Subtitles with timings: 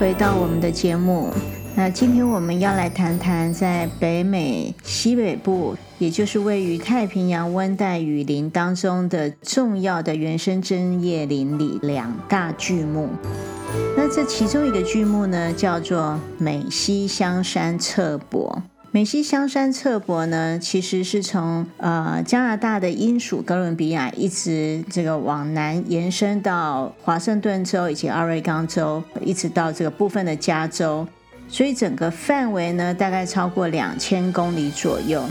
[0.00, 1.28] 回到我们的节目。
[1.76, 13.10] 那今天我们要来谈谈在北美西北部，也就是位于太平洋温带雨林当中的重要的原生针叶林里两大巨木。
[13.94, 18.62] 那这其中一个巨木呢，叫做美西香山侧柏。
[18.92, 31.06] 美西香山侧柏呢，其实是从呃加拿大的英属哥伦比亚一直这个往南延伸到华盛顿州以及奥瑞冈州，一直到这个部分的加州，
[31.48, 35.22] 所以整个范围呢大概超过两千公里左右。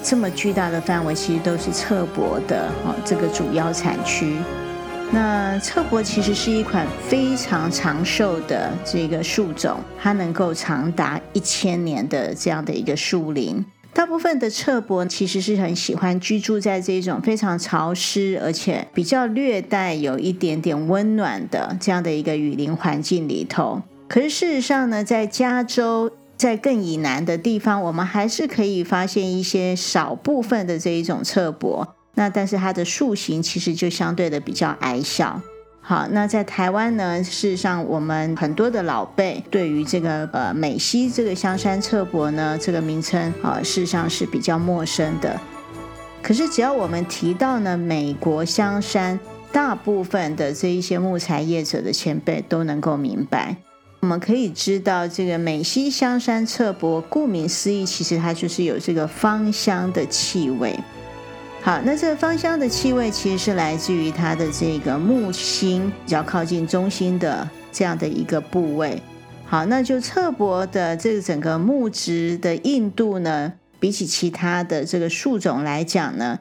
[0.00, 4.36] 这么巨大的范围，其实都是侧柏的哦这个主要产区。
[5.10, 13.64] 那侧柏其实是一款非常长寿的这个树种，它能够长达一千年的这样的一个树林。
[13.94, 23.82] 大部分的侧柏其实是很喜欢居住在这种非常潮湿而且比较略带有一点点温暖的这样的一个雨林环境里头。
[24.06, 31.96] 可是事实上呢，在加州在更以南的地方，我们还是可以发现一些少部分的这一种侧柏。
[32.18, 35.40] 那但是它的树形其实就相对的比较矮小。
[35.80, 45.40] 好，那在台湾呢，事实上我们很多的老辈对于这个呃美西这个香山侧柏呢这个名称啊，事实上是比较陌生的。
[46.20, 49.18] 可是只要我们提到呢美国香山，
[49.52, 53.56] 大部分的这一些木材业者的前辈都能够明白。
[54.00, 60.78] 我们可以知道，这个美西香山侧柏，顾名思义，其实它就是有这个芳香的气味。
[61.68, 69.02] 好，那这个芳香的气味其实是来自于它的这个木心比较靠近中心的这样的一个部位。
[69.44, 76.38] 好，那就侧柏的这个整个木质的硬度呢，比起其他的这个树种来讲呢，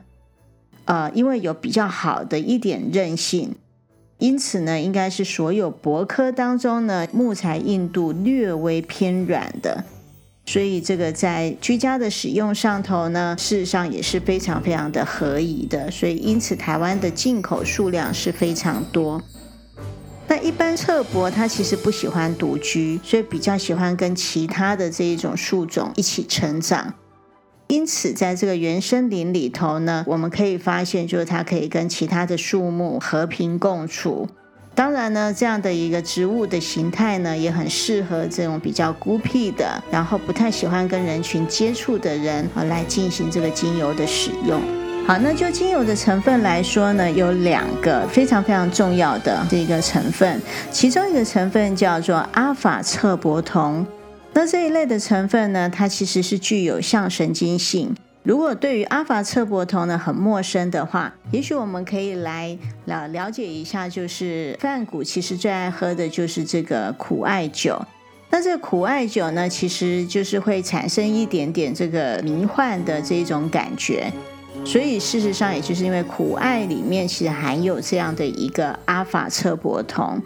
[0.85, 3.53] 呃，因为有比较好的一点韧性，
[4.19, 9.83] 因此呢，应该是所有柏科当中呢，木材硬度略微偏软的。
[10.47, 15.91] 所以这个在居家的使用上头呢，事实上也是非常非常的合宜的。
[15.91, 19.21] 所以因此台湾的进口数量是非常多。
[20.29, 26.93] 那一般侧柏它其实不喜欢独居，所以比较喜欢跟其他的这一种树种一起成长。
[27.67, 34.29] 因此在这个原生林里头呢，我们可以发现，就是它可以跟其他的树木和平共处。
[34.77, 44.61] 当然呢，这样的一个植物的形态呢，也很适合这种比较孤僻的，然后不太喜欢跟人群接触的人啊，来进行这个精油的使用。
[45.07, 50.39] 好，那就精油的成分来说呢，有两个非常非常重要的这个成分，
[50.71, 53.83] 其中一个成分叫做阿法侧柏酮。
[54.33, 57.95] 那这一类的成分呢，它其实是具有向神经性。
[58.27, 67.81] 如果对于阿法侧柏酮呢很陌生的话，也许我们可以来了了解一下，就是梵谷其实最爱喝的就是这个苦艾酒。
[68.29, 74.11] 那这个苦艾酒呢，其实就是会产生一点点这个迷幻的这种感觉。
[74.65, 80.21] 所以事实上，也就是因为苦艾里面其实含有这样的一个阿法侧柏酮。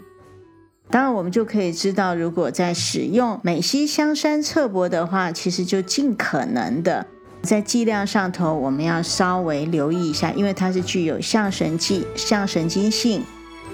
[0.90, 7.06] 当然，我们就可以知道，如果在使用美西香山侧柏的话，其实就尽可能的。
[7.42, 13.22] 在剂量上头，我们要稍微留意一下，因为它是具有向神经、向神经性，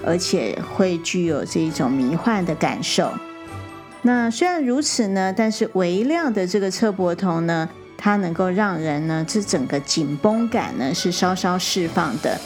[0.03, 3.11] 而且会具有这一种迷幻的感受。
[4.01, 12.39] 那虽然如此呢，但是微量的这个侧柏酮呢，它能够让人呢，这整个紧绷感呢是稍稍释放的，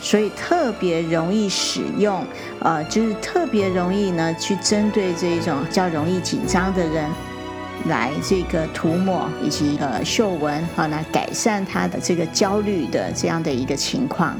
[0.00, 2.24] 所以特别容易使用，
[2.60, 7.10] 呃，就是特别容易呢去针对这一种较容易紧张的人。
[7.86, 14.38] 来这个涂抹以及呃嗅闻，好来改善他的这个焦虑的这样的一个情况。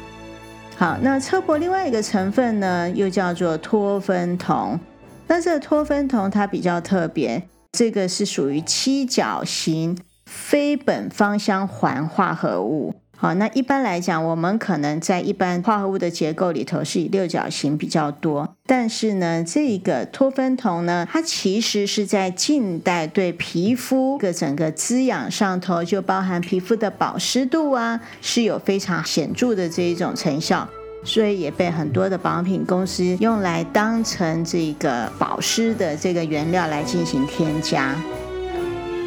[0.76, 4.78] 好，那车柏另外一个成分呢，又叫做托芬酮。
[5.26, 12.94] 那这个托芬酮它比较特别，这个是属于七角形非苯芳香环化合物。
[13.20, 30.68] 好，那一般来讲，我们可能在一般化合物的结构里头是以六角形比较多，但是呢，这个托芬酮呢，它其实是在近代对皮肤的整个滋养上头，就包含皮肤的保湿度啊，是有非常显著的这一种成效，
[31.02, 37.96] 所以也被很多的保养品公司用来当成这个保湿的这个原料来进行添加。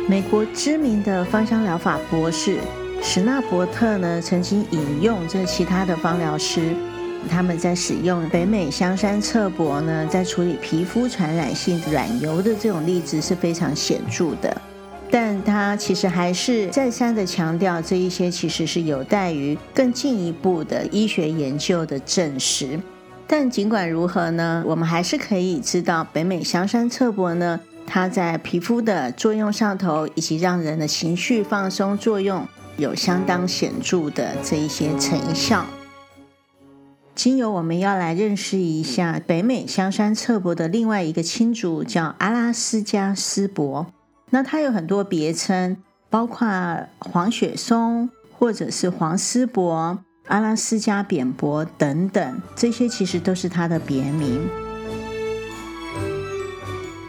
[0.10, 2.58] 美国知名的芳香疗法博士。
[3.04, 6.74] 史纳伯特呢，曾经引用这其他的芳疗师，
[7.28, 14.56] 他们在使用北美香山侧柏呢，在处理皮肤传染性软疣的这种例子是非常显著的。
[15.10, 22.80] 但他其实还是再三的强调，这一些其实是有待于更进一步的医学研究的证实。
[23.28, 32.48] 但尽管如何呢，我们还是可以知道北美香山侧柏呢，它在皮肤的作用上头，以及让人的情绪放松作用，
[32.82, 35.66] 有相当显著的这一些成效。
[37.14, 43.86] 经由我们要来认识一下北美香山侧柏的另外一个亲族，叫阿拉斯加斯柏。
[44.32, 45.78] 那它有很多别称，
[46.10, 46.48] 包括
[46.98, 54.42] 黄雪松，或者是黄丝柏、阿拉斯加扁柏等等，这些其实都是它的别名。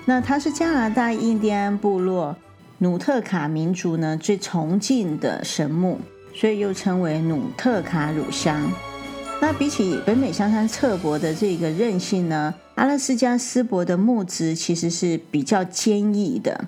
[0.04, 2.36] 那它是加拿大印第安部落
[2.82, 6.00] 努特卡民族呢最崇敬的神木，
[6.34, 8.60] 所以又称为努特卡乳香。
[9.40, 16.64] 那比起北美香山侧柏的这个韧性呢，阿拉斯加斯柏的木质其实是比较坚毅的。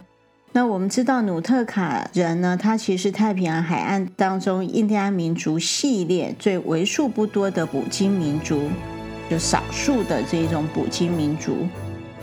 [0.53, 8.71] 那我们知道努特卡人呢，他其实太平洋海岸当中印第安民族系列最为数不多的捕鲸民族，
[9.29, 11.67] 就少数的这种捕鲸民族，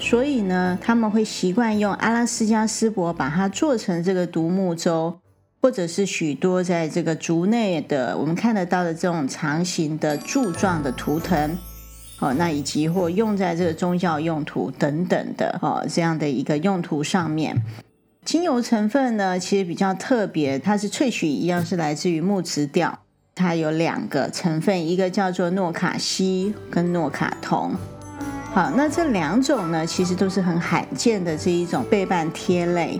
[0.01, 5.19] 所以呢，他们会习惯用阿拉斯加丝柏把它做成这个独木舟。
[5.63, 11.56] 或者是许多在这个竹内的我们看得到的这种长形的柱状的图腾，
[12.18, 17.62] 哦，那以及或用在这个宗教用途等等的哦这样的一个用途上面，
[18.25, 22.98] 精油成分呢其实比较特别，它是萃取一样是来自于木质调，
[23.36, 27.75] 它有两个成分，一个叫做诺卡西跟诺卡酮，
[28.53, 33.00] 好，那这两种呢其实都是很罕见的这一种倍半贴类。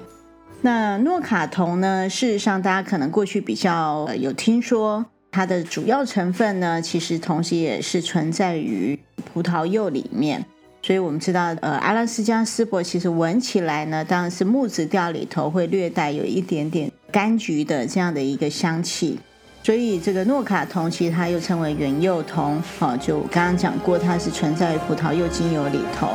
[0.62, 2.10] 那诺卡酮呢？
[2.10, 8.98] 事实上，大家可能过去比较有听说，它的主要成分呢，其实同时也是存在于
[9.34, 10.46] 葡萄柚里面。
[10.82, 19.20] 所以我们知道，呃，阿拉斯加丝柏其实闻起来呢，当然是木质调里头会略带有一点点柑橘的这样的一个香气。
[19.64, 26.10] 所以这个诺卡酮其实它又称为原柚酮，哦，就刚刚讲过，它是存在于葡萄柚精油里头。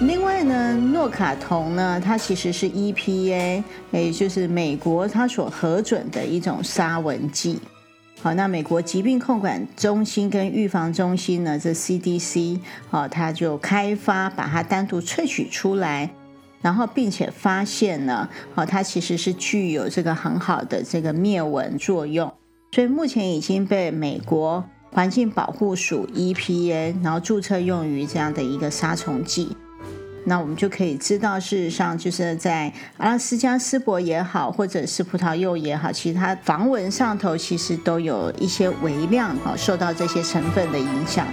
[0.00, 7.58] 另外呢，诺卡酮呢，它其实是 EPA，也就是美国它所核准的一种杀蚊剂。
[8.22, 12.60] 好，那美国疾病控管中心跟预防中心呢，这 CDC，
[12.90, 16.10] 好，它就开发把它单独萃取出来，
[16.60, 22.32] 然后并且发现呢，好，它其实是具有这个很好的这个灭蚊作用，
[22.76, 24.62] 所以目前已经被美国
[24.92, 29.56] 环境保护署 EPA，然后注册用于这样的一个杀虫剂。
[30.26, 41.26] 那我们就可以知道，事实上就是在阿拉斯加丝柏也好，或者是葡萄柚也好，其实它防蚊上头其实都有一些微量啊受到这些成分的影响。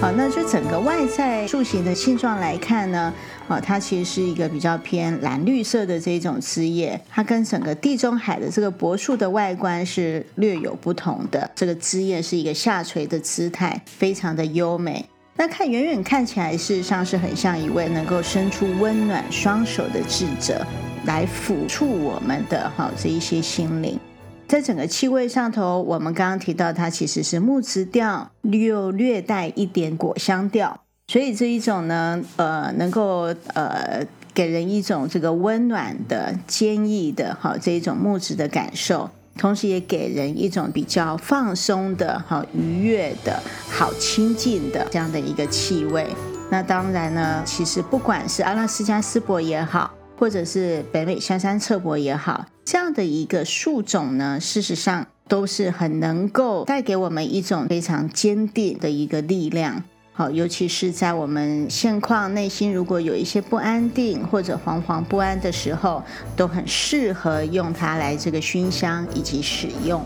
[0.00, 3.12] 好，那就整个外在树形的性状来看呢，
[3.48, 11.50] 啊，它其实是一个比较偏蓝绿色的这种枝叶，它跟整个地中海的这个柏树的外观是略有不同的。
[11.54, 15.04] 这个枝叶是一个下垂的姿态，非常的优美。
[15.36, 20.64] 那看远远看起来，事实上是很像一位能够伸出温暖双手的智者，
[21.06, 23.98] 来抚触我们的哈这一些心灵。
[24.46, 30.83] 在整个气味上头，我们刚刚提到它其实是木质调，又略带一点果香调，
[31.14, 39.08] 所以这一种呢，呃，能够呃给人一种这个温暖的、坚毅的哈这一种木质的感受。
[39.38, 43.40] 同时也给人一种比较放松的、哈愉悦的、
[43.70, 46.08] 好亲近的这样的一个气味。
[46.50, 59.84] 那当然呢，其实不管是阿拉斯加丝柏也好，或者是北美香山侧柏也好，这样的一个树种呢，事实上都是很能够带给我们一种非常坚定的一个力量。
[60.16, 66.00] 好，尤其是在我们现况内心如果有一些不安定或者惶惶不安的时候，
[66.36, 70.00] 都很适合用它来这个熏香以及使用。